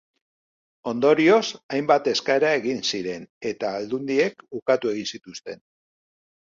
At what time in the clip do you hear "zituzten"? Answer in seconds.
5.17-5.67